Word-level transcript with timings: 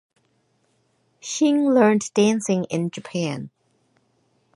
Hsing 1.21 1.71
learned 1.75 2.11
dancing 2.15 2.63
in 2.71 2.89
Japan. 2.89 3.51